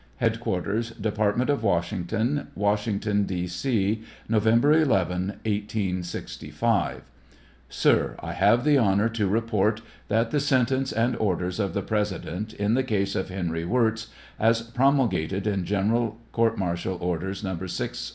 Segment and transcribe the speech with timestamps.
[0.15, 3.45] Headquarters Department of WASHrNGTON, Washington, D.
[3.45, 7.03] C, November 11, 1865.
[7.69, 12.51] Sir: I have the honor to report that the sentence and orders of the President
[12.55, 14.07] in the case of Henry Wirz,
[14.39, 17.55] as promulgated in General Court martial Orders No.